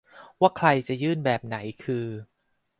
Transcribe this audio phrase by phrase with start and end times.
[0.41, 2.05] ว่าใครจะยื่นแบบไหนคือ